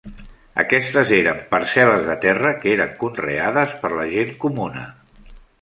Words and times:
Aquestes 0.61 1.11
eren 1.17 1.43
parcel·les 1.51 2.07
de 2.09 2.17
terra 2.25 2.55
que 2.63 2.73
eren 2.79 2.97
conreades 3.05 3.79
per 3.85 3.95
la 4.01 4.11
gent 4.15 4.37
comuna. 4.47 4.91